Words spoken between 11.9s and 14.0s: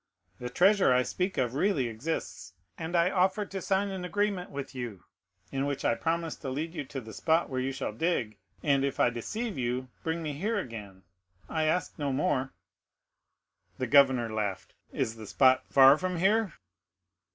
no more." The